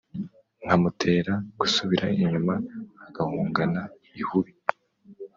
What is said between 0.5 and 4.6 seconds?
nkamutera gusubira inyuma agahungana ihubi